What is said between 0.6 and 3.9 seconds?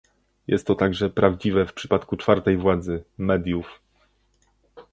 to także prawdziwe w przypadku czwartej władzy, mediów